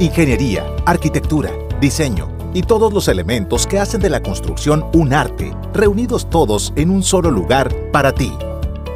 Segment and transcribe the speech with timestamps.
[0.00, 6.28] Ingeniería, arquitectura, diseño y todos los elementos que hacen de la construcción un arte, reunidos
[6.28, 8.32] todos en un solo lugar para ti.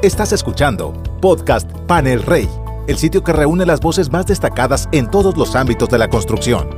[0.02, 2.48] Estás escuchando Podcast Panel Rey,
[2.86, 6.68] el sitio que reúne las voces más destacadas en todos los ámbitos de la construcción.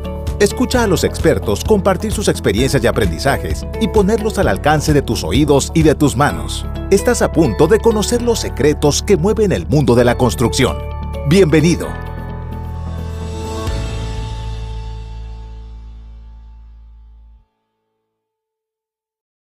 [0.40, 5.24] Escucha a los expertos compartir sus experiencias y aprendizajes y ponerlos al alcance de tus
[5.24, 6.64] oídos y de tus manos.
[6.90, 10.76] Estás a punto de conocer los secretos que mueven el mundo de la construcción.
[11.28, 12.07] Bienvenido.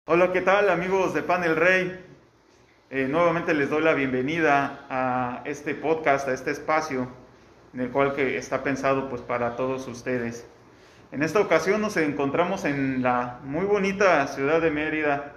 [0.09, 1.99] Hola, ¿qué tal amigos de Panel Rey?
[2.91, 7.09] Eh, nuevamente les doy la bienvenida a este podcast, a este espacio
[7.73, 10.47] en el cual que está pensado pues para todos ustedes.
[11.11, 15.33] En esta ocasión nos encontramos en la muy bonita ciudad de Mérida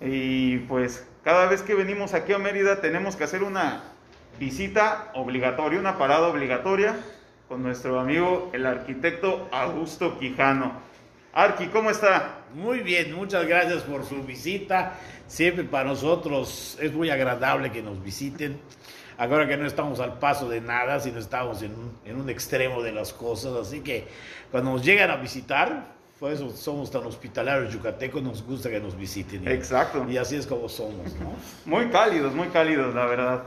[0.00, 3.82] y pues cada vez que venimos aquí a Mérida tenemos que hacer una
[4.38, 6.94] visita obligatoria, una parada obligatoria
[7.48, 10.85] con nuestro amigo el arquitecto Augusto Quijano.
[11.36, 12.38] Arqui, ¿cómo está?
[12.54, 14.94] Muy bien, muchas gracias por su visita.
[15.26, 18.58] Siempre para nosotros es muy agradable que nos visiten.
[19.18, 22.82] Ahora que no estamos al paso de nada, sino estamos en un, en un extremo
[22.82, 23.52] de las cosas.
[23.52, 24.08] Así que
[24.50, 28.96] cuando nos llegan a visitar, por eso somos tan hospitalarios yucatecos, nos gusta que nos
[28.96, 29.46] visiten.
[29.46, 30.06] Exacto.
[30.08, 31.34] Y así es como somos, ¿no?
[31.66, 33.42] Muy cálidos, muy cálidos, la verdad.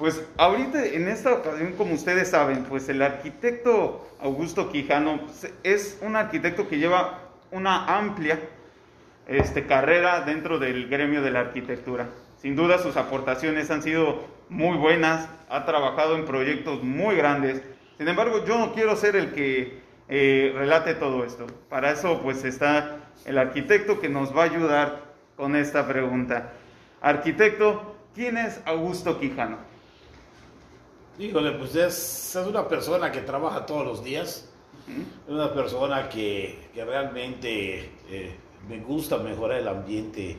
[0.00, 5.98] Pues ahorita, en esta ocasión, como ustedes saben, pues el arquitecto Augusto Quijano pues, es
[6.00, 7.18] un arquitecto que lleva
[7.50, 8.40] una amplia
[9.26, 12.08] este, carrera dentro del gremio de la arquitectura.
[12.38, 17.60] Sin duda sus aportaciones han sido muy buenas, ha trabajado en proyectos muy grandes.
[17.98, 21.46] Sin embargo, yo no quiero ser el que eh, relate todo esto.
[21.68, 25.02] Para eso pues está el arquitecto que nos va a ayudar
[25.36, 26.52] con esta pregunta.
[27.02, 29.69] Arquitecto, ¿quién es Augusto Quijano?
[31.20, 34.48] Híjole, pues es, es una persona que trabaja todos los días,
[35.26, 38.34] es una persona que, que realmente eh,
[38.66, 40.38] me gusta mejorar el ambiente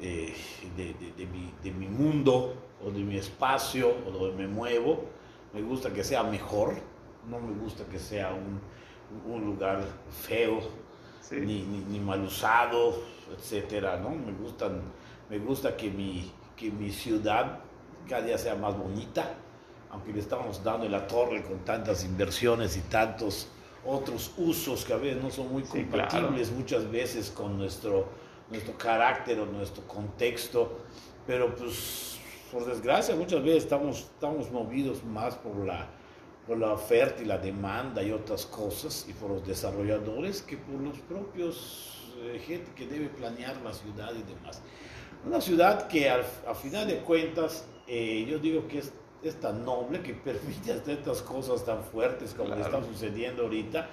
[0.00, 0.34] eh,
[0.76, 5.04] de, de- de mi, de mi mundo o de mi espacio o donde me muevo.
[5.52, 6.74] Me gusta que sea mejor,
[7.28, 8.60] no me gusta que sea un,
[9.32, 10.60] un lugar feo,
[11.20, 11.36] Sí.
[11.36, 12.94] ni, ni, ni mal usado,
[13.36, 14.08] etcétera, ¿no?
[14.10, 14.80] Me gustan,
[15.28, 17.60] me gusta que mi, que mi ciudad
[18.08, 19.34] cada día sea más bonita,
[19.90, 23.48] aunque le estamos dando en la torre con tantas inversiones y tantos
[23.84, 28.06] otros usos que a veces no son muy Sí, compatibles muchas veces con nuestro,
[28.50, 30.80] nuestro carácter o nuestro contexto,
[31.26, 32.18] pero pues
[32.52, 35.88] por desgracia muchas veces estamos, estamos movidos más por la,
[36.46, 40.80] por la oferta y la demanda y otras cosas, y por los desarrolladores, que por
[40.80, 44.60] los propios eh, gente que debe planear la ciudad y demás.
[45.24, 48.92] Una ciudad que al, a final de cuentas, eh, yo digo que es,
[49.22, 52.62] es tan noble que permite hacer estas cosas tan fuertes como Claro.
[52.64, 53.88] están sucediendo ahorita,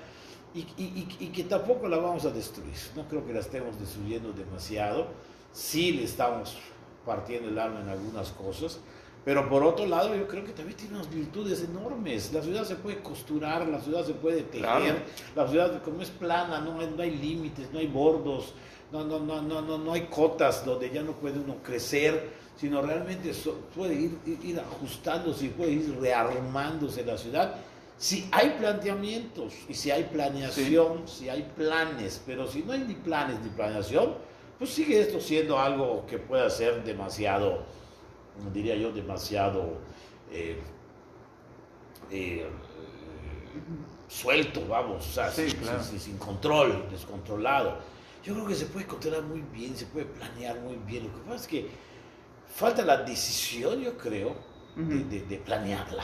[0.54, 2.74] y, y- y- y que tampoco la vamos a destruir.
[2.96, 5.08] No creo que la estemos destruyendo demasiado.
[5.52, 6.58] Sí le estamos
[7.06, 8.80] partiendo el alma en algunas cosas,
[9.26, 12.32] pero por otro lado, yo creo que también tiene unas virtudes enormes.
[12.34, 14.96] La ciudad se puede costurar, la ciudad se puede tejer, Claro.
[15.36, 18.54] la ciudad como es plana, no hay, no hay límites, no hay bordos,
[18.92, 22.82] no, no, no, no, no, no hay cotas donde ya no puede uno crecer, sino
[22.82, 27.56] realmente so- puede ir, ajustándose y puede ir rearmándose la ciudad.
[27.98, 32.94] Si hay planteamientos y si hay planeación, si hay planes, pero si no hay ni
[32.96, 34.14] planes ni planeación,
[34.58, 37.64] pues sigue esto siendo algo que pueda ser demasiado,
[38.54, 39.78] diría yo, demasiado
[40.32, 40.60] eh,
[42.12, 42.46] eh,
[44.08, 45.84] suelto, vamos, o sea, Sí, sin, claro.
[45.84, 47.78] sin- sin control, descontrolado.
[48.24, 51.06] Yo creo que se puede controlar muy bien, se puede planear muy bien.
[51.08, 51.70] Lo que pasa es que
[52.50, 54.36] falta la decisión, yo creo,
[54.76, 55.10] de, Ujú.
[55.10, 56.04] de- de planearla.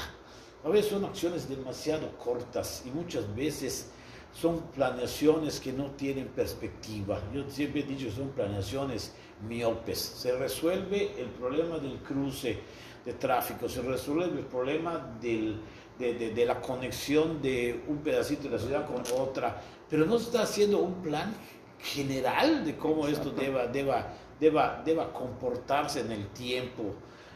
[0.66, 3.90] A veces son acciones demasiado cortas y muchas veces
[4.34, 7.20] son planeaciones que no tienen perspectiva.
[7.34, 9.14] Yo siempre he dicho que son planeaciones
[9.48, 10.00] miopes.
[10.00, 12.60] Se resuelve el problema del cruce
[13.06, 15.60] de tráfico, se resuelve el problema del-
[16.00, 20.18] de, de- de la conexión de un pedacito de la ciudad con otra, pero no
[20.18, 21.31] se está haciendo un plan
[21.80, 26.94] general de cómo esto deba, deba, deba, deba comportarse en el tiempo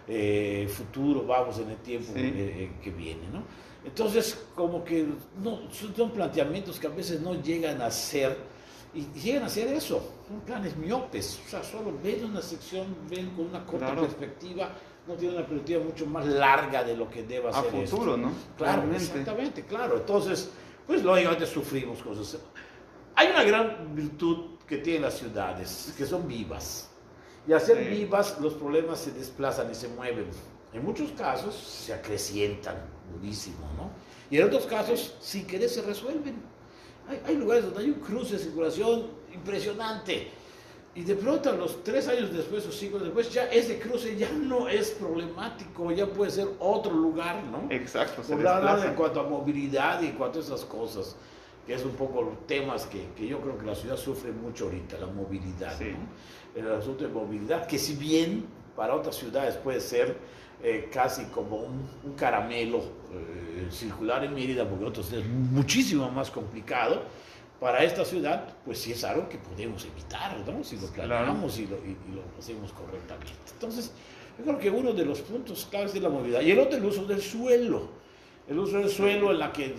[0.08, 2.20] eh, futuro, vamos, en el tiempo Sí.
[2.20, 3.44] eh, eh, que viene, ¿no?
[3.86, 5.06] Entonces, como que
[5.44, 5.60] no,
[5.96, 8.38] son planteamientos que a veces no llegan a ser,
[8.94, 13.30] y llegan a ser eso, son planes miopes, o sea, solo ven una sección, ven
[13.32, 14.02] con una corta Claro.
[14.04, 14.70] perspectiva,
[15.08, 18.18] no tienen una perspectiva mucho más larga de lo que deba A ser futuro, esto.
[18.18, 18.32] ¿no?
[18.58, 19.04] Claro, Realmente.
[19.04, 19.98] exactamente, claro.
[19.98, 20.50] Entonces,
[20.86, 22.40] pues lógicamente sufrimos cosas.
[23.18, 26.90] Hay una gran virtud que tienen las ciudades, que son vivas.
[27.48, 27.90] Y al ser Sí.
[27.90, 30.28] vivas, los problemas se desplazan y se mueven.
[30.72, 32.76] En muchos casos se acrecientan,
[33.12, 33.90] durísimo, ¿no?
[34.30, 36.36] Y en otros casos, sin querer, se resuelven.
[37.10, 40.30] Hay, hay lugares donde hay un cruce de circulación impresionante.
[40.94, 44.30] Y de pronto, a los tres años después o cinco después, ya ese cruce ya
[44.32, 47.68] no es problemático, ya puede ser otro lugar, ¿no?
[47.72, 48.90] Exacto, se desplazan.
[48.90, 51.16] en cuanto a movilidad y en cuanto a esas cosas,
[51.74, 54.98] es un poco los temas que, que yo creo que la ciudad sufre mucho ahorita,
[55.00, 55.78] la movilidad.
[55.78, 55.92] Sí.
[55.92, 56.60] ¿no?
[56.62, 60.18] El asunto de movilidad, que si bien para otras ciudades puede ser
[60.64, 62.80] eh, casi como un, un caramelo
[63.14, 67.04] eh, circular en Mérida, porque otros es muchísimo más complicado.
[67.60, 70.64] Para esta ciudad, pues sí es algo que podemos evitar, ¿no?
[70.64, 71.10] Si lo Claro.
[71.10, 73.34] planeamos y, lo, y- y lo hacemos correctamente.
[73.52, 73.92] Entonces,
[74.38, 76.42] yo creo que uno de los puntos claves es la movilidad.
[76.42, 77.90] Y el otro, el uso del suelo.
[78.48, 79.74] El uso del suelo en la que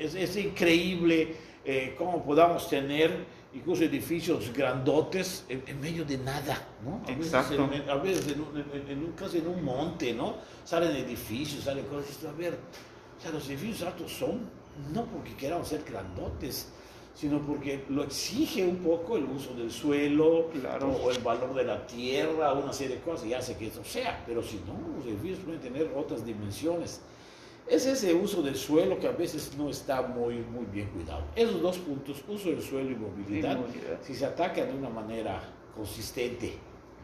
[0.00, 1.34] es, es increíble
[1.64, 3.10] eh, cómo podamos tener
[3.54, 6.96] incluso edificios grandotes en, en medio de nada, ¿no?
[7.04, 7.68] A veces, Exacto.
[7.72, 10.36] en, a veces en en- casi en un monte, ¿no?
[10.64, 12.22] Salen edificios, salen cosas.
[12.24, 12.58] A ver,
[13.18, 14.40] o sea, los edificios altos son
[14.92, 16.68] no porque queramos ser grandotes,
[17.14, 20.88] sino porque lo exige un poco el uso del suelo Claro.
[20.90, 24.22] o el valor de la tierra, una serie de cosas, y hace que eso sea.
[24.26, 27.00] Pero si no, los edificios pueden tener otras dimensiones.
[27.68, 31.24] Es ese uso del suelo que a veces no está muy, muy bien cuidado.
[31.34, 33.58] Esos dos puntos, uso del suelo y movilidad,
[34.02, 35.42] si se atacan de una manera
[35.74, 36.54] consistente,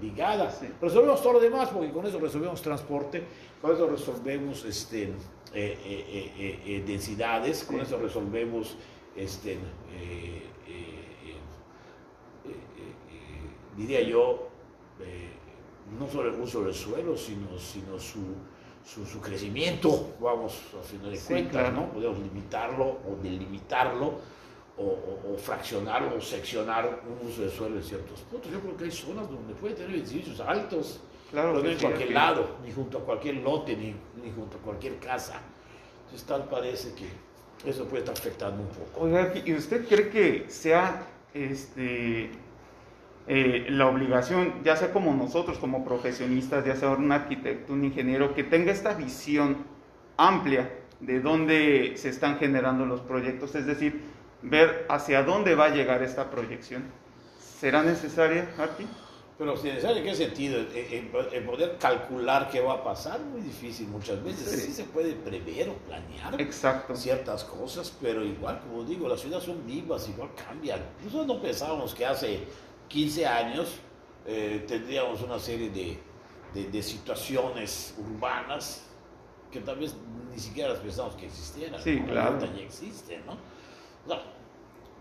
[0.00, 0.68] ligada, Sí.
[0.80, 3.24] resolvemos todo lo demás, porque con eso resolvemos transporte,
[3.60, 5.04] con eso resolvemos este,
[5.52, 7.82] eh, eh, eh, densidades, con Sí.
[7.82, 8.76] eso resolvemos
[9.16, 9.58] este,
[13.76, 14.48] diría yo,
[15.98, 18.20] no solo el uso del suelo, sino, sino su,
[18.84, 21.73] su, su crecimiento, vamos, a final de Sí, cuentas, claro.
[21.76, 21.93] ¿no?
[21.93, 24.14] Podemos limitarlo o delimitarlo
[24.76, 28.50] o, o- o fraccionar o seccionar un uso del suelo en ciertos puntos.
[28.50, 31.00] Yo creo que hay zonas donde puede tener edificios altos,
[31.31, 34.61] Claro pero no en cualquier lado, ni junto a cualquier lote, ni, ni junto a
[34.61, 35.40] cualquier casa.
[36.05, 37.06] Entonces tal parece que
[37.70, 39.00] eso puede estar afectando un poco.
[39.05, 42.31] Oiga, ¿y usted cree que sea este,
[43.26, 48.34] eh, la obligación, ya sea como nosotros, como profesionistas, ya sea un arquitecto, un ingeniero,
[48.34, 49.58] que tenga esta visión
[50.16, 50.70] amplia
[51.00, 53.54] de dónde se están generando los proyectos?
[53.54, 54.02] Es decir,
[54.42, 56.84] ver hacia dónde va a llegar esta proyección.
[57.38, 58.86] ¿Será necesaria, Arqui?
[59.38, 60.58] Pero si necesario, ¿en qué sentido?
[60.58, 64.48] El, el- el poder calcular qué va a pasar, muy difícil muchas veces.
[64.48, 64.60] Sí.
[64.66, 66.94] Sí, se puede prever o planear Exacto.
[66.94, 70.80] ciertas cosas, pero igual, como digo, las ciudades son vivas, igual cambian.
[71.04, 72.40] Nosotros no pensábamos que hace
[72.92, 73.68] 15 años
[74.26, 75.98] eh, tendríamos una serie de,
[76.54, 78.82] de- de situaciones urbanas
[79.50, 79.94] que tal vez
[80.32, 81.80] ni siquiera las pensamos que existieran.
[81.82, 82.38] Sí, claro.
[82.40, 83.36] Ya existen, ¿no?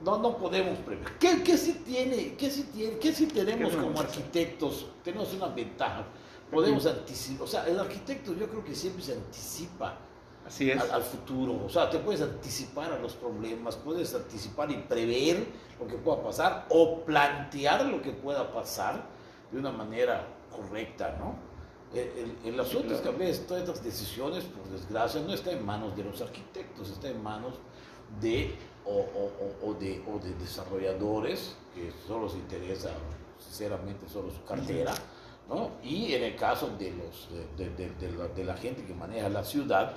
[0.04, 1.06] No, no, podemos prever.
[1.20, 2.34] ¿Qué, qué sí tiene?
[2.36, 2.98] ¿Qué sí tiene?
[2.98, 4.88] ¿Qué sí tenemos ¿Qué como arquitectos?
[5.04, 6.06] Tenemos una ventaja.
[6.50, 9.98] Podemos anticipar, o sea, el arquitecto yo creo que siempre se anticipa
[10.52, 10.82] Así es.
[10.82, 11.66] al, al futuro.
[11.66, 15.46] O sea, te puedes anticipar a los problemas, puedes anticipar y prever
[15.80, 19.02] lo que pueda pasar o plantear lo que pueda pasar
[19.52, 21.36] de una manera correcta, ¿no?
[21.94, 22.08] El,
[22.44, 25.66] el- el asunto es que a veces todas estas decisiones, por desgracia, no está en
[25.66, 27.54] manos de los arquitectos, está en manos
[28.22, 28.56] de
[28.86, 32.90] o, o- o- de, o de desarrolladores que solo les interesa,
[33.40, 34.94] sinceramente, solo su cartera,
[35.50, 35.72] ¿no?
[35.84, 39.30] Y en el caso de, los, de- de- de la, de la gente que maneja
[39.30, 39.94] la ciudad,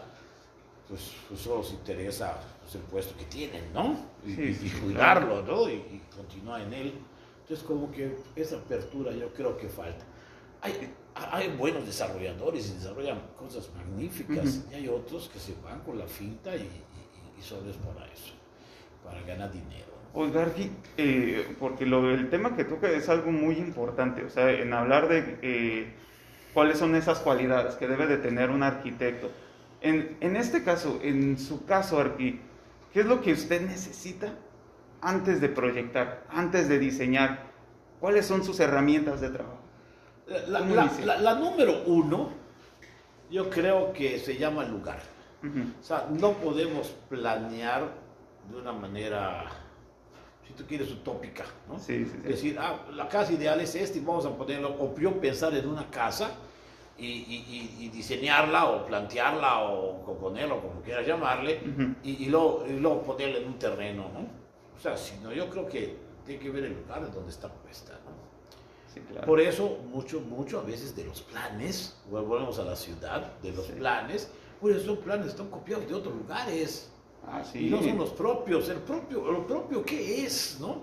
[0.95, 3.97] pues, pues solo les interesa pues, el puesto que tienen, ¿no?
[4.25, 5.69] Y, Sí, sí, y cuidarlo, ¿no?
[5.69, 6.93] Y, y continuar en él.
[7.43, 10.05] Entonces, como que esa apertura yo creo que falta.
[10.63, 14.71] Hay, hay buenos desarrolladores y desarrollan cosas magníficas, Ujú.
[14.73, 18.07] y hay otros que se van con la finta y, y- y solo es para
[18.07, 18.33] eso,
[19.05, 19.93] para ganar dinero.
[20.15, 20.47] Oiga,
[20.97, 25.09] eh, porque lo, el tema que toca es algo muy importante, o sea, en hablar
[25.09, 25.93] de eh,
[26.55, 29.31] cuáles son esas cualidades que debe de tener un arquitecto.
[29.81, 32.41] En, en este caso, en su caso, Arqui,
[32.93, 34.33] ¿qué es lo que usted necesita
[35.01, 37.53] antes de proyectar, antes de diseñar?
[38.01, 39.59] ¿Cuáles son sus herramientas de trabajo?
[40.49, 42.31] La, ¿Cómo la- la- la número uno,
[43.31, 45.01] yo creo que se llama lugar.
[45.43, 47.91] Ujú, O sea, no podemos planear
[48.51, 49.45] de una manera,
[50.47, 51.79] si tú quieres, utópica, ¿no?
[51.79, 52.29] Sí, sí, sí.
[52.29, 55.69] Decir, ah, la casa ideal es esta y vamos a ponerlo, o yo pensar en
[55.69, 56.31] una casa
[56.99, 61.95] y, y- y- diseñarla o plantearla o componerla o como quieras llamarle Ujú.
[62.05, 64.21] y, y luego, y luego ponerla en un terreno, ¿no?
[64.77, 67.93] O sea, si no, yo creo que tiene que ver el lugar donde está puesta,
[68.05, 68.25] ¿no?
[68.93, 69.27] Sí, claro.
[69.27, 73.67] Por eso, mucho, mucho a veces de los planes, volvemos a la ciudad, de los
[73.67, 73.73] Sí.
[73.73, 76.91] planes, pues esos planes están copiados de otros lugares
[77.27, 77.67] Ah, sí.
[77.67, 78.69] y no son los propios.
[78.69, 80.59] El propio, lo propio, ¿qué es?
[80.61, 80.69] ¿no?
[80.69, 80.83] O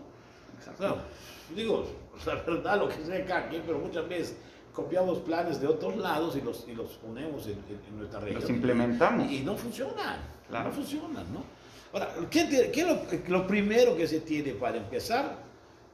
[0.57, 0.83] Exacto.
[0.83, 0.95] sea,
[1.55, 1.85] digo,
[2.25, 4.37] la verdad, lo que sea cada quien, pero muchas veces
[4.73, 8.41] copiamos planes de otros lados y los, y los ponemos en, en- nuestra región.
[8.41, 9.29] Los implementamos.
[9.31, 10.17] Y, y no funcionan,
[10.49, 10.69] Claro.
[10.69, 11.43] no funcionan, ¿no?
[11.93, 15.37] Ahora, ¿qué, qué es lo, lo primero que se tiene para empezar?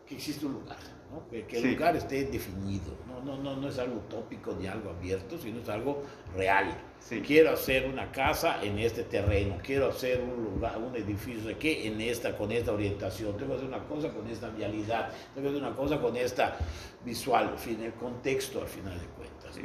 [0.08, 0.78] Que existe un lugar,
[1.12, 1.28] ¿no?
[1.30, 1.72] Que, que el Sí.
[1.76, 3.22] lugar esté definido, ¿no?
[3.22, 6.04] No, no, no es algo utópico ni algo abierto, sino es algo
[6.36, 6.76] real.
[7.00, 7.22] Sí.
[7.22, 12.02] Quiero hacer una casa en este terreno, quiero hacer un lugar, un edificio qué en
[12.02, 15.68] esta, con esta orientación, tengo que hacer una cosa con esta vialidad, tengo que hacer
[15.68, 16.58] una cosa con esta
[17.06, 19.58] visual, en fin, el contexto al final de cuentas.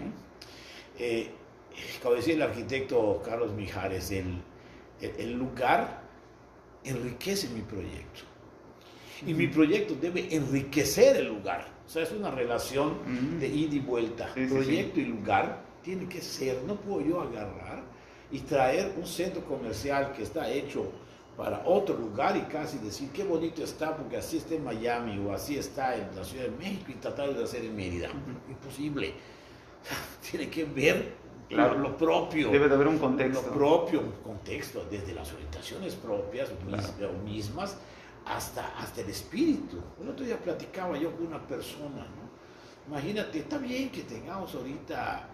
[0.98, 1.30] Eh,
[2.02, 4.40] como decía el arquitecto Carlos Mijares, el,
[5.00, 6.02] el, el lugar
[6.84, 8.22] enriquece mi proyecto.
[9.26, 11.66] Y mi proyecto debe enriquecer el lugar.
[11.86, 13.38] O sea, es una relación Ujú.
[13.40, 14.30] de ida y vuelta.
[14.34, 17.82] Sí, sí, proyecto y lugar tiene que ser, no puedo yo agarrar
[18.30, 20.90] y traer un centro comercial que está hecho
[21.36, 25.32] para otro lugar y casi decir qué bonito está porque así está en Miami o
[25.32, 28.08] así está en la Ciudad de México y tratar de hacer en Mérida.
[28.48, 29.12] Imposible.
[30.30, 31.76] Tiene que ver Claro.
[31.78, 32.48] lo, propio.
[32.50, 33.42] Debe de haber un contexto.
[33.46, 37.12] Lo propio, un contexto, desde las orientaciones propias Claro.
[37.24, 37.76] mismas
[38.26, 39.78] hasta, hasta el espíritu.
[40.00, 42.22] El otro día platicaba yo con una persona, ¿no?
[42.88, 45.28] Imagínate, está bien que tengamos ahorita,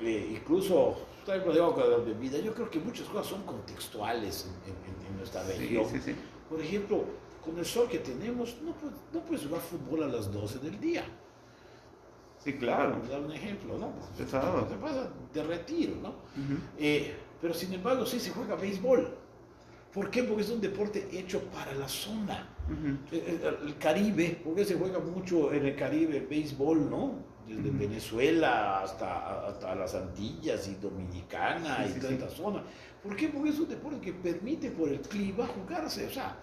[0.00, 4.72] eh, incluso, lo digo con la bebida, yo creo que muchas cosas son contextuales en,
[4.72, 5.84] en- en nuestra Sí, región.
[5.90, 6.14] sí, sí.
[6.48, 7.04] Por ejemplo,
[7.44, 10.80] con el sol que tenemos, no, puedes- no puedes jugar fútbol a las 12 del
[10.80, 11.04] día.
[12.42, 12.90] Sí, claro.
[12.92, 13.92] Vamos a dar un ejemplo, ¿no?
[14.16, 14.64] Pesado.
[14.66, 16.14] Te pasa de retiro, ¿no?
[16.78, 19.14] Eh, pero sin embargo sí se juega béisbol.
[19.96, 20.22] ¿Por qué?
[20.24, 22.46] Porque es un deporte hecho para la zona.
[22.68, 22.98] Ujú.
[23.16, 27.14] El, el- el Caribe, porque se juega mucho en el Caribe el béisbol, ¿no?
[27.48, 27.70] Desde.
[27.70, 32.18] Venezuela hasta, hasta las Antillas y Dominicana Sí, y sí, toda sí.
[32.20, 32.62] esta zona.
[33.02, 33.28] ¿Por qué?
[33.28, 36.06] Porque es un deporte que permite por el clima jugarse.
[36.06, 36.36] O sea,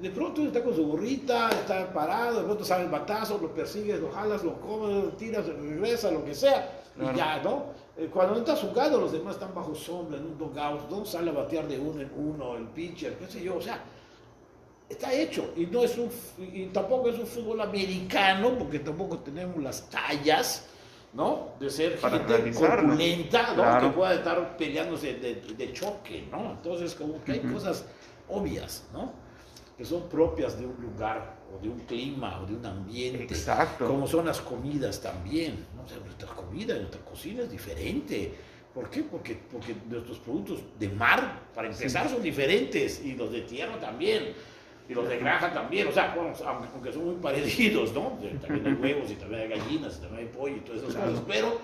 [0.00, 4.00] de pronto está con su gorrita, está parado, de pronto sale el batazo, lo persigues,
[4.00, 7.14] lo jalas, lo comes, lo tiras, regresa, lo que sea, Claro.
[7.14, 7.64] y ya, ¿no?
[7.96, 11.04] Eh, Cuando no estás jugando, los demás están bajo sombra, en un dugout, ¿no?
[11.04, 13.82] Sale a batear de uno en uno, el pitcher, qué sé yo, o sea,
[14.88, 15.52] está hecho.
[15.56, 20.66] Y, no es un, y tampoco es un fútbol americano, porque tampoco tenemos las tallas,
[21.12, 21.50] ¿no?
[21.60, 23.54] De ser Para gente corpulenta, ¿no?
[23.54, 23.88] Claro.
[23.88, 26.52] Que pueda estar peleándose de, de choque, ¿no?
[26.52, 27.84] Entonces, como que hay cosas
[28.28, 29.12] obvias, ¿no?
[29.78, 33.22] Que son propias de un lugar, o de un clima, o de un ambiente.
[33.22, 33.86] Exacto.
[33.86, 35.64] Como son las comidas también.
[35.76, 35.84] ¿no?
[35.84, 38.34] O sea, nuestra comida, nuestra cocina es diferente.
[38.74, 39.02] ¿Por qué?
[39.04, 43.04] Porque, porque nuestros productos de mar, para empezar, son diferentes.
[43.04, 44.34] Y los de tierra también.
[44.88, 45.86] Y los de granja también.
[45.86, 46.32] O sea, bueno,
[46.72, 48.18] aunque son muy parecidos, ¿no?
[48.20, 50.94] De- También hay huevos y también hay gallinas y también hay pollo y todas esas
[50.94, 51.10] Claro.
[51.12, 51.24] cosas.
[51.28, 51.58] Pero,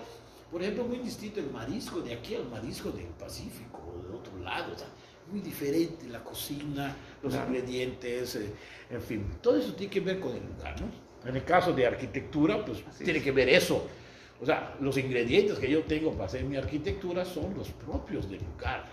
[0.53, 4.39] por ejemplo, muy distinto el marisco de aquí al marisco del Pacífico o del otro
[4.39, 4.73] lado.
[4.73, 4.87] O sea,
[5.35, 7.49] muy diferente la cocina, los Claro.
[7.49, 8.51] ingredientes, eh,
[8.91, 9.27] en fin.
[9.43, 11.29] Todo eso tiene que ver con el lugar, ¿no?
[11.29, 13.25] En el caso de arquitectura, pues Así tiene es.
[13.25, 13.85] que ver eso.
[14.41, 18.41] O sea, los ingredientes que yo tengo para hacer mi arquitectura son los propios del
[18.45, 18.85] lugar.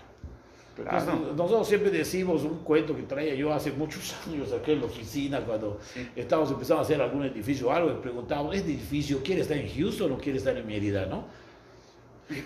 [0.76, 1.34] Entonces, Claro.
[1.36, 5.40] nosotros siempre decimos un cuento que traía yo hace muchos años aquí en la oficina,
[5.42, 6.08] cuando Sí.
[6.16, 9.68] estábamos empezando a hacer algún edificio o algo, y preguntábamos, ¿este edificio quiere estar en
[9.68, 11.26] Houston o quiere estar en Mérida, no?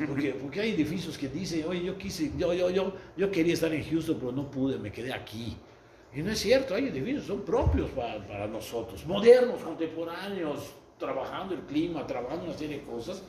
[0.06, 3.72] Porque, porque hay edificios que dicen, oye, yo quise, yo, yo, yo, yo quería estar
[3.72, 5.56] en Houston, pero no pude, me quedé aquí.
[6.14, 11.60] Y no es cierto, hay edificios son propios para, para nosotros, modernos, contemporáneos, trabajando el
[11.60, 13.22] clima, trabajando una serie de cosas.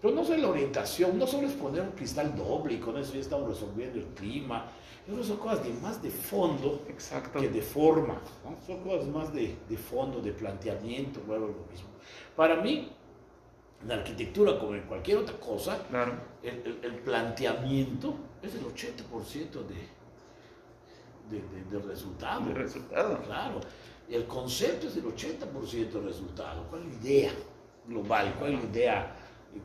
[0.00, 3.14] Pero no solo la orientación, no solo es poner un cristal doble y con eso
[3.14, 4.66] ya estamos resolviendo el clima.
[5.06, 7.40] Eso son cosas de más de fondo Exacto.
[7.40, 8.20] que de forma.
[8.44, 8.56] ¿no?
[8.66, 11.88] Son cosas más de, de fondo, de planteamiento, vuelvo a lo mismo.
[12.36, 12.90] Para mí,
[13.82, 16.12] en la arquitectura, como en cualquier otra cosa, Claro.
[16.42, 19.74] el, el- el planteamiento es el 80% de,
[21.30, 22.48] de, de- del resultado.
[22.50, 23.22] El resultado.
[23.22, 23.60] Claro,
[24.08, 26.64] el concepto es el 80% del resultado.
[26.70, 27.32] ¿Cuál es la idea
[27.86, 28.34] global?
[28.38, 29.16] ¿Cuál es la idea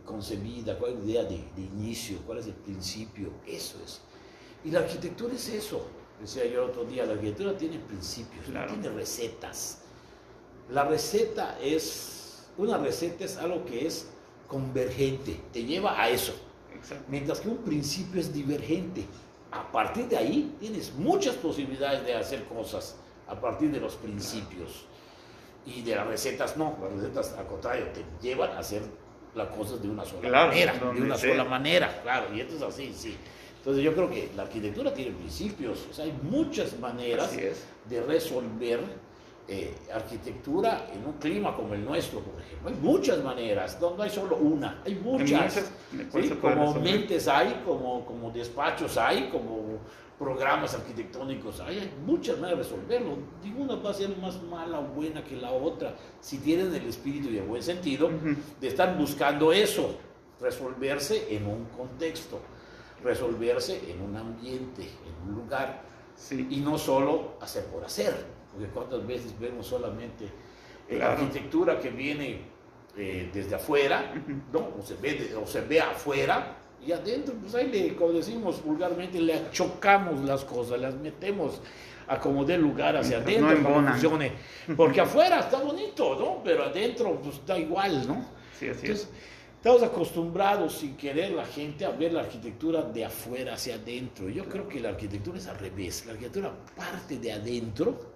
[0.05, 0.77] concebida?
[0.77, 2.17] ¿Cuál es la idea de, de inicio?
[2.25, 3.29] ¿Cuál es el principio?
[3.47, 4.01] Eso es.
[4.63, 5.85] Y la arquitectura es eso.
[6.21, 9.79] Decía yo el otro día, la arquitectura tiene principios, no tiene recetas.
[10.69, 12.22] La receta es,
[12.57, 14.07] una receta es algo que es
[14.47, 16.33] convergente, te lleva a eso.
[16.75, 17.05] Exacto.
[17.07, 19.05] Mientras que un principio es divergente.
[19.51, 22.95] A partir de ahí tienes muchas posibilidades de hacer cosas
[23.27, 24.85] a partir de los principios.
[25.65, 28.81] Y de las recetas no, las recetas al contrario, te llevan a hacer
[29.35, 31.31] las cosas de una sola Claro, manera, de una sea.
[31.31, 33.15] sola manera, claro, y esto es así, sí.
[33.57, 38.79] Entonces yo creo que la arquitectura tiene principios, o sea, hay muchas maneras de resolver
[39.47, 42.69] eh, arquitectura en un clima como el nuestro, por ejemplo.
[42.69, 45.55] Hay muchas maneras, no, no hay solo una, hay muchas.
[45.55, 46.29] muchas, ¿de cuál ¿sí?
[46.29, 46.83] Como resolver?
[46.83, 49.79] mentes hay, como, como despachos hay, como
[50.17, 53.17] programas arquitectónicos, hay muchas maneras de resolverlo.
[53.43, 57.29] Ninguna va a ser más mala o buena que la otra, si tienen el espíritu
[57.29, 58.09] y el buen sentido
[58.61, 59.97] de estar buscando eso,
[60.39, 62.39] resolverse en un contexto,
[63.03, 65.81] resolverse en un ambiente, en un lugar,
[66.31, 68.13] y no solo hacer por hacer,
[68.53, 70.27] porque cuántas veces vemos solamente
[70.89, 72.41] la arquitectura que viene
[72.97, 74.13] eh, desde afuera,
[74.51, 74.59] ¿no?
[74.79, 79.19] o, se ve, o se ve afuera, y adentro, pues ahí le, como decimos vulgarmente,
[79.19, 81.61] le chocamos las cosas, las metemos
[82.07, 84.31] a como dé lugar hacia adentro no para que funcione.
[84.75, 86.43] Porque afuera está bonito, ¿no?
[86.43, 88.25] Pero adentro, pues da igual, ¿no?
[88.59, 89.09] Sí, así Entonces,
[89.63, 94.27] Estamos acostumbrados sin querer la gente a ver la arquitectura de afuera hacia adentro.
[94.27, 96.05] Yo creo que la arquitectura es al revés.
[96.05, 98.12] La arquitectura parte de adentro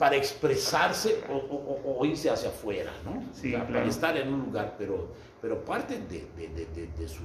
[0.00, 3.22] para expresarse o, irse hacia afuera, ¿no?
[3.34, 5.08] Sí, Para estar en un lugar, pero,
[5.42, 7.24] pero parte de, de, de, de su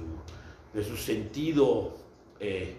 [0.76, 1.94] de su sentido.
[2.38, 2.76] Eh,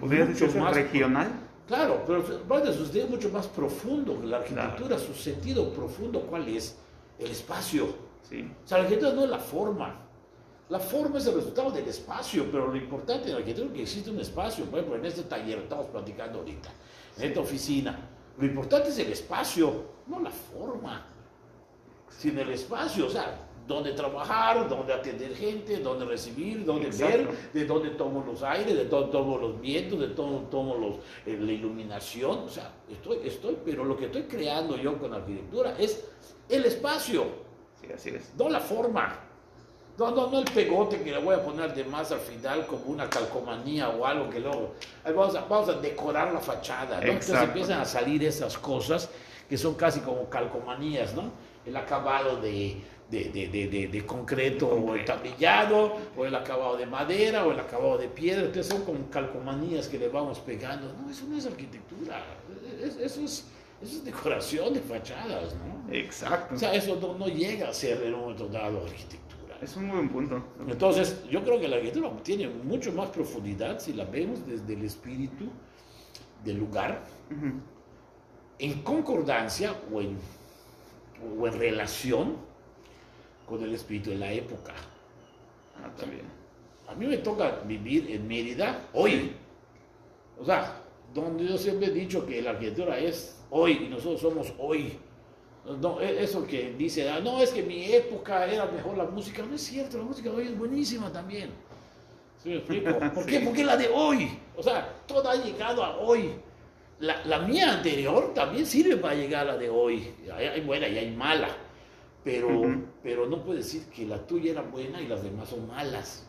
[0.00, 1.28] ¿Podría decirse más regional?
[1.68, 4.18] Claro, pero de su sentido mucho más profundo.
[4.24, 6.78] La arquitectura, su sentido profundo, ¿cuál es?
[7.18, 7.88] El espacio.
[8.22, 8.50] Sí.
[8.64, 10.00] O sea, la arquitectura no es la forma.
[10.70, 13.82] La forma es el resultado del espacio, pero lo importante en la arquitectura es que
[13.82, 14.64] existe un espacio.
[14.64, 16.70] Por ejemplo, en este taller estamos platicando ahorita,
[17.18, 18.15] en esta oficina.
[18.38, 21.06] Lo importante es el espacio, no la forma,
[22.08, 23.06] sino el espacio.
[23.06, 28.42] O sea, dónde trabajar, dónde atender gente, dónde recibir, dónde ver, de dónde tomo los
[28.42, 32.38] aires, de dónde tomo los vientos, de dónde tomo los, eh, la iluminación.
[32.40, 36.04] O sea, estoy, estoy, pero lo que estoy creando yo con la arquitectura es
[36.48, 37.24] el espacio.
[37.80, 38.32] Sí, así es.
[38.36, 39.25] No la forma.
[39.98, 42.84] No, no, no el pegote que le voy a poner de más al final como
[42.86, 44.74] una calcomanía o algo que luego
[45.04, 47.00] vamos a, vamos a decorar la fachada.
[47.00, 47.06] ¿no?
[47.06, 49.08] Entonces empiezan a salir esas cosas
[49.48, 51.30] que son casi como calcomanías, ¿no?
[51.64, 52.76] El acabado de,
[53.10, 57.60] de, de, de, de concreto o el tablillado, o el acabado de madera, o el
[57.60, 58.42] acabado de piedra.
[58.44, 60.92] Entonces son como calcomanías que le vamos pegando.
[60.92, 62.22] No, eso no es arquitectura,
[62.80, 63.46] eso, es, eso
[63.80, 65.94] es decoración de fachadas, ¿no?
[65.94, 66.54] Exacto.
[66.54, 69.25] O sea, eso no, no llega a ser en un momento dado arquitectura.
[69.60, 70.42] Es un buen punto.
[70.68, 74.84] Entonces, yo creo que la arquitectura tiene mucho más profundidad si la vemos desde el
[74.84, 75.46] espíritu
[76.44, 77.02] del lugar,
[78.58, 80.18] en concordancia o en,
[81.38, 82.36] o en relación
[83.46, 84.74] con el espíritu de la época.
[85.82, 86.24] Ah, también.
[86.88, 89.32] A mí me toca vivir en Mérida hoy.
[90.38, 90.82] O sea,
[91.14, 94.98] donde yo siempre he dicho que la arquitectura es hoy y nosotros somos hoy.
[95.80, 99.42] No, e, eso que dice, ah, no, es que mi época era mejor la música.
[99.42, 101.50] No es cierto, la música hoy es buenísima también.
[102.42, 102.98] ¿Sí me explico?
[103.14, 103.40] ¿Por qué?
[103.40, 104.38] Porque la de hoy.
[104.56, 106.32] O sea, todo ha llegado a hoy.
[107.00, 110.14] La, la mía anterior también sirve para llegar a la de hoy.
[110.32, 111.48] Hay buena y hay mala
[112.26, 112.60] pero,
[113.04, 116.26] pero no puedes decir que la tuya era buena y las demás son malas.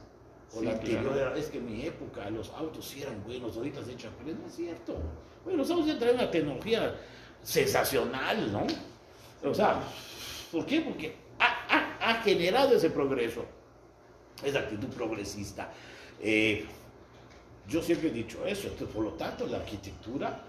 [0.55, 3.83] O la anterior era, es que en mi época los autos sí eran buenos, ahorita
[3.83, 4.95] se echan pero no es cierto.
[5.43, 6.95] Bueno, los autos ya traen una tecnología
[7.41, 8.67] sensacional, ¿no?
[9.43, 9.81] O sea,
[10.51, 10.81] ¿por qué?
[10.81, 13.45] Porque ha, ha, generado ese progreso,
[14.43, 15.71] esa actitud progresista.
[16.21, 16.65] Eh,
[17.67, 20.41] yo siempre he dicho eso, entonces por lo tanto la arquitectura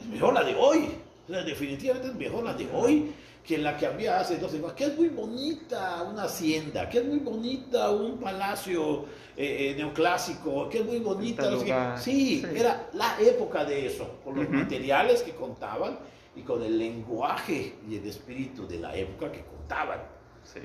[0.00, 0.88] es mejor la de hoy,
[1.28, 3.12] definitivamente es mejor la de hoy
[3.48, 7.04] que la que había hace 12 años, que es muy bonita una hacienda, que es
[7.04, 11.96] muy bonita un palacio eh, eh, neoclásico, que es muy bonita...
[11.98, 15.98] sí, era la época de eso, con los materiales que contaban
[16.38, 20.00] y con el lenguaje y el espíritu de la época que contaban.
[20.44, 20.60] Sí.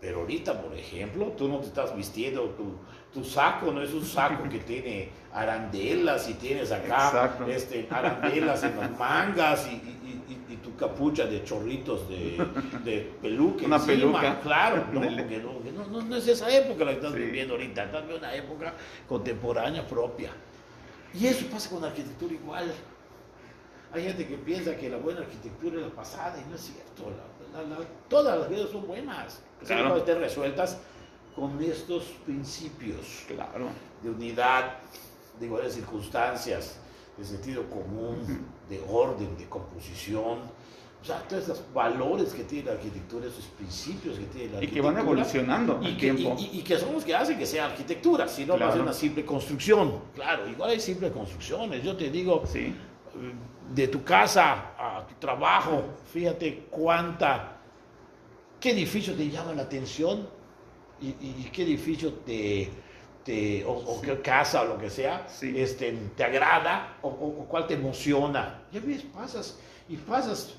[0.00, 2.76] Pero ahorita, por ejemplo, tú no te estás vistiendo, tu,
[3.12, 8.76] tu saco no es un saco que tiene arandelas y tienes acá este, arandelas en
[8.76, 9.94] las mangas y,
[10.62, 12.44] tu capucha de chorritos de,
[12.82, 14.40] de peluque Una peluca.
[14.40, 18.26] Claro, no, porque no, no, es esa época la que estás viviendo ahorita, estás viviendo
[18.26, 18.74] una época
[19.08, 20.30] contemporánea propia.
[21.14, 22.72] Y eso pasa con la arquitectura igual.
[23.92, 27.04] Hay gente que piensa que la buena arquitectura es la pasada y no es cierto.
[28.08, 29.96] todas las vidas son buenas, claro.
[29.96, 30.78] estén resueltas
[31.34, 33.68] con estos principios claro.
[34.02, 34.78] de unidad,
[35.38, 36.78] de iguales circunstancias,
[37.16, 40.40] de sentido común, de orden, de composición.
[41.00, 44.64] O sea, todos esos valores que tiene la arquitectura, esos principios que tiene la arquitectura.
[44.64, 46.36] Y que van evolucionando y que, tiempo.
[46.38, 48.92] Y, que son los que hacen que sea arquitectura, si no va a ser una
[48.92, 50.00] simple construcción.
[50.14, 51.84] Claro, igual hay simples construcciones.
[51.84, 52.74] Yo te digo, sí.
[53.74, 57.58] De tu casa a tu trabajo, fíjate cuánta,
[58.60, 60.28] qué edificio te llama la atención
[61.00, 62.70] y, y qué edificio te,
[63.66, 68.62] o, qué casa o lo que sea, este, te agrada o, o, cuál te emociona.
[68.72, 70.54] Ya ves, pasas y pasas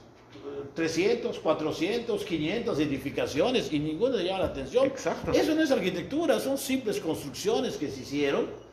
[0.76, 4.86] 300, 400, 500 edificaciones y ninguna te llama la atención.
[4.86, 5.32] Exacto.
[5.32, 8.67] Eso no es arquitectura, son simples construcciones que se hicieron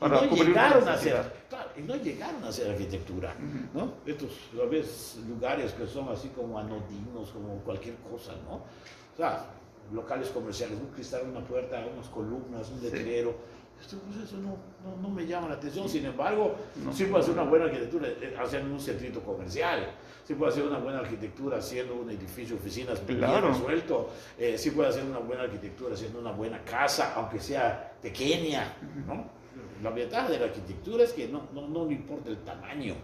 [0.00, 1.32] y no llegaron a hacer,
[1.76, 3.34] y no llegaron a hacer arquitectura,
[3.74, 3.94] ¿no?
[4.06, 8.56] Estos, a lugares que son así como anodinos, como cualquier cosa, ¿no?
[8.56, 9.46] O sea,
[9.92, 13.34] locales comerciales, un cristal, una puerta, unas columnas, un letrero.
[13.80, 14.56] Esto, pues eso no,
[15.00, 16.54] no, me llama la atención, sin embargo,
[16.92, 19.90] sí puede hacer una buena arquitectura eh, haciendo un centrito comercial,
[20.22, 24.90] sí puede hacer una buena arquitectura haciendo un edificio oficinas bien resuelto, eh, sí puede
[24.90, 29.39] hacer una buena arquitectura haciendo una buena casa, aunque sea pequeña, ¿no?
[29.82, 32.94] La ventaja de la arquitectura es que no, no, no le importa el tamaño.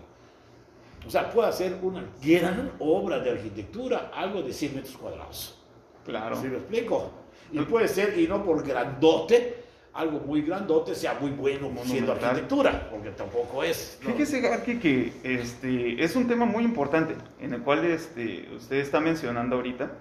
[1.07, 5.59] O sea, puede hacer una gran obra de arquitectura, algo de 100 metros cuadrados.
[6.05, 6.37] Claro.
[6.37, 7.11] ¿Sí me explico?
[7.53, 12.89] Y puede ser, y no por grandote, algo muy grandote sea muy bueno siendo arquitectura,
[12.91, 13.99] porque tampoco es.
[14.01, 19.01] Fíjese, Garki, que este, es un tema muy importante en el cual este, usted está
[19.01, 19.93] mencionando ahorita,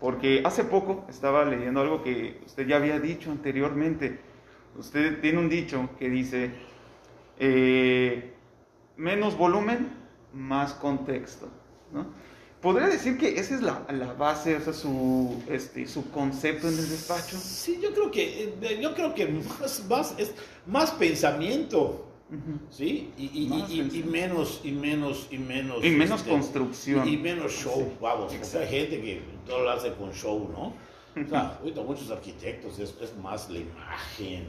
[0.00, 4.18] porque hace poco estaba leyendo algo que usted ya había dicho anteriormente.
[4.78, 6.50] Usted tiene un dicho que dice,
[7.38, 8.34] eh,
[8.96, 9.88] menos volumen,
[10.32, 11.48] más contexto.
[11.92, 12.06] ¿no?
[12.60, 16.74] ¿Podría decir que esa es la, la base, o sea, su, este, su concepto en
[16.74, 17.36] el despacho?
[17.36, 20.34] Sí, yo creo que, eh, yo creo que más, más, es
[20.66, 22.06] más pensamiento,
[22.70, 23.12] ¿sí?
[23.16, 25.84] Y, y, y, menos, y menos, y menos...
[25.84, 27.06] Y menos este, construcción.
[27.06, 30.72] Y, menos show, vamos, porque hay gente que todo lo hace con show, ¿no?
[31.24, 34.48] O sea, ahorita muchos arquitectos es, es más la imagen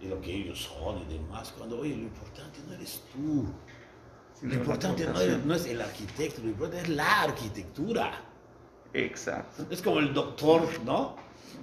[0.00, 3.46] y lo que ellos son y demás, cuando, oye, lo importante no eres tú.
[4.42, 5.06] Lo importante
[5.44, 8.20] no es, el arquitecto, lo importante es la arquitectura.
[8.92, 9.66] Exacto.
[9.70, 11.16] Es como el doctor, ¿no?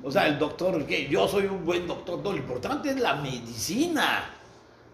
[0.03, 3.15] O sea, el doctor, que yo soy un buen doctor, no, lo importante es la
[3.15, 4.29] medicina,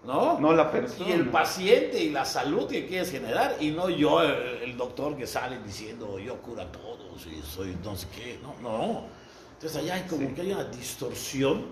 [0.06, 0.40] ¿no?
[0.40, 1.10] No la persona.
[1.10, 5.26] Y el paciente y la salud que quieres generar, y no yo, el, doctor que
[5.26, 9.21] sale diciendo yo cura a todos y soy no sé qué, no, no.
[9.62, 11.66] Entonces allá hay como que hay una distorsión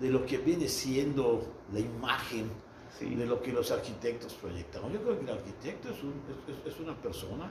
[0.00, 2.50] de lo que viene siendo la imagen
[2.98, 4.82] de lo que los arquitectos proyectan.
[4.92, 5.98] Yo creo que el arquitecto es,
[6.74, 7.48] es, una persona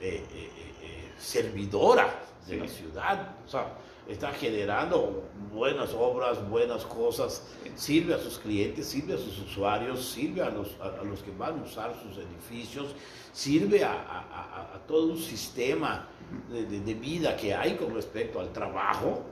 [0.00, 0.50] eh, eh,
[0.82, 3.74] eh, servidora de la ciudad, o sea,
[4.08, 10.42] está generando buenas obras, buenas cosas, sirve a sus clientes, sirve a sus usuarios, sirve
[10.42, 12.94] a los, a, los que van a usar sus edificios,
[13.32, 16.08] sirve a, a, a todo un sistema
[16.50, 19.22] de, de, vida que hay con respecto al trabajo.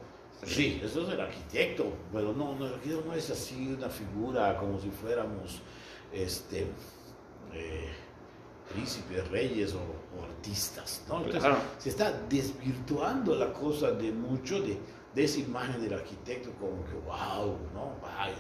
[0.45, 4.57] Sí, eso es el arquitecto, pero no, no, el arquitecto no es así una figura
[4.59, 5.61] como si fuéramos
[6.13, 6.67] este,
[7.53, 7.89] eh,
[8.73, 11.05] príncipes, reyes o, artistas.
[11.09, 11.25] ¿no?
[11.25, 14.79] Entonces, se está desvirtuando la cosa de mucho de,
[15.15, 17.97] de, esa imagen del arquitecto como que, wow, ¿no?
[18.01, 18.37] Vaya.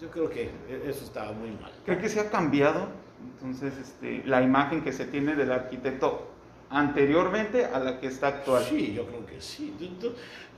[0.00, 0.50] Yo creo que
[0.86, 1.72] eso está muy mal.
[1.84, 2.88] Creo que se ha cambiado
[3.22, 6.28] entonces este, la imagen que se tiene del arquitecto
[6.68, 8.64] anteriormente a la que está actual.
[8.64, 9.74] Sí, yo creo que sí.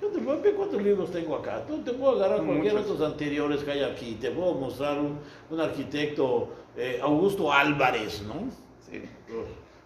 [0.01, 1.65] Yo te puedo ver cuántos libros tengo acá.
[1.67, 4.17] Tú te puedo agarrar cualquiera de los anteriores que hay aquí.
[4.21, 5.19] Te puedo mostrar un,
[5.51, 8.68] un arquitecto, eh, Augusto Álvarez, ¿no?
[8.91, 9.03] Sí.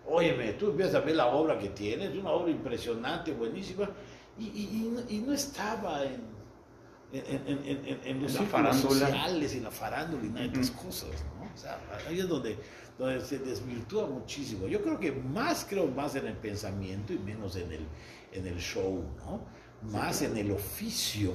[0.07, 3.88] Óyeme, tú empiezas a ver la obra que tiene, es una obra impresionante, buenísima,
[4.38, 6.23] y, y, y no estaba en,
[7.12, 11.45] en, en, en los círculos sociales, en la farándula y nada de esas cosas, ¿no?
[11.53, 12.57] O sea, ahí es donde,
[12.99, 14.67] donde se desvirtúa muchísimo.
[14.67, 17.87] Yo creo que más, creo más en el pensamiento y menos en el,
[18.33, 19.41] en el show, ¿no?
[19.91, 21.33] más en el oficio.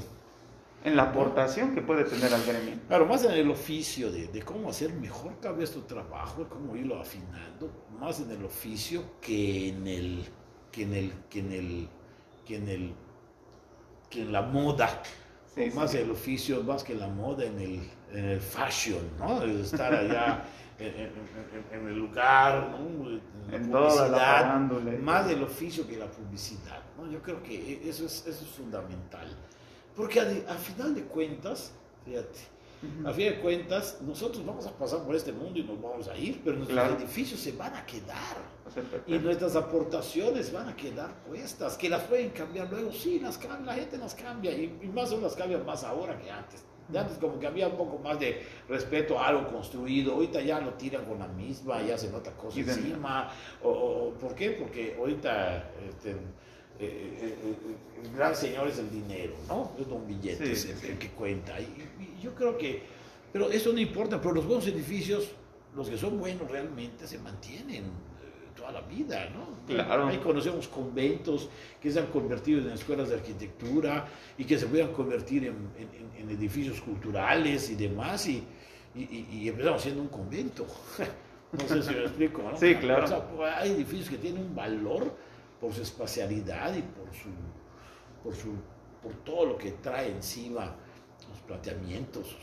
[0.83, 2.75] En la aportación que puede tener al gremio.
[2.87, 6.75] Claro, más en el oficio de, de cómo hacer mejor cada vez tu trabajo, cómo
[6.75, 10.25] irlo afinando, más en el oficio que en el,
[10.71, 11.89] que en el, que en el,
[12.45, 12.93] que en el,
[14.09, 15.01] que en la moda.
[15.73, 17.81] más el oficio, más que la moda en el,
[18.13, 19.41] en el fashion, ¿no?
[19.43, 20.45] Estar allá
[20.79, 23.09] en, el lugar, ¿no?
[23.51, 26.83] en la publicidad, más del oficio que la publicidad.
[26.97, 27.09] ¿no?
[27.11, 29.27] Yo creo que e, eso es, eso es fundamental.
[29.97, 31.71] Porque a, final de cuentas,
[32.05, 32.39] fíjate,
[33.03, 36.15] a fin de cuentas, nosotros vamos a pasar por este mundo y nos vamos a
[36.15, 38.37] ir, pero nuestros edificios se van a quedar.
[39.07, 41.75] Y nuestras aportaciones van a quedar puestas.
[41.77, 44.51] Que las pueden cambiar luego, sí, las la gente las cambia.
[44.51, 46.63] Y, y más o las cambia más ahora que antes.
[46.87, 50.61] De antes como que había un poco más de respeto a algo construido, ahorita ya
[50.61, 53.29] lo tiran con la misma, ya se nota cosas encima.
[53.63, 54.51] O, ¿Por qué?
[54.51, 56.15] Porque ahorita este,
[56.79, 59.71] el gran señor es el dinero, ¿no?
[59.79, 61.59] Es un billete el, que cuenta.
[61.59, 62.81] Y, yo creo que,
[63.31, 65.29] pero eso no importa, pero los buenos edificios,
[65.75, 67.85] los que son buenos realmente, se mantienen
[68.55, 69.65] toda la vida, ¿no?
[69.67, 70.07] Claro.
[70.07, 71.49] Ahí conocemos conventos
[71.81, 76.29] que se han convertido en escuelas de arquitectura y que se puedan convertir en, en,
[76.29, 78.43] edificios culturales y demás, y,
[78.93, 80.67] y, empezamos siendo un convento.
[81.53, 82.57] no sé si me explico, ¿no?
[82.57, 83.27] Sí, claro.
[83.35, 85.15] Pues, hay edificios que tienen un valor
[85.59, 87.29] por su espacialidad y por su,
[88.23, 88.55] por su
[89.01, 90.75] por todo lo que trae encima,
[91.29, 92.35] los planteamientos,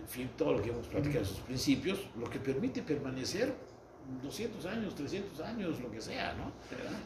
[0.00, 3.54] en fin, todo lo que hemos platicado, esos principios, lo que permite permanecer
[4.22, 6.52] 200 años, 300 años, lo que sea, ¿no?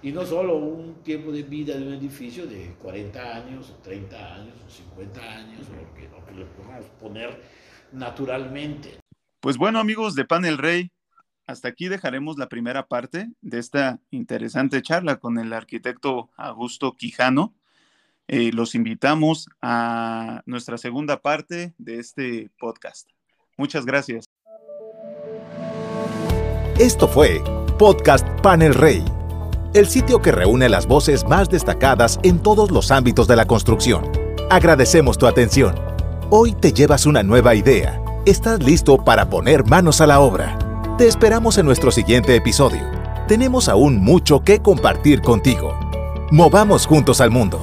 [0.02, 4.34] Y no solo un tiempo de vida de un edificio de 40 años, o 30
[4.34, 7.42] años, o 50 años, o lo que, lo que le podamos poner
[7.90, 9.00] naturalmente.
[9.40, 10.92] Pues bueno, amigos de Panel Rey,
[11.52, 17.54] hasta aquí dejaremos la primera parte de esta interesante charla con el arquitecto Augusto Quijano.
[18.26, 23.10] Eh, los invitamos a nuestra segunda parte de este podcast.
[23.58, 24.24] Muchas gracias.
[26.78, 27.42] Esto fue
[27.78, 29.04] Podcast Panel Rey,
[29.74, 34.10] el sitio que reúne las voces más destacadas en todos los ámbitos de la construcción.
[34.50, 35.74] Agradecemos tu atención.
[36.30, 38.00] Hoy te llevas una nueva idea.
[38.24, 40.71] Estás listo para poner manos a la obra.
[41.02, 42.88] Te esperamos en nuestro siguiente episodio.
[43.26, 45.76] Tenemos aún mucho que compartir contigo.
[46.30, 47.60] Movamos juntos al mundo.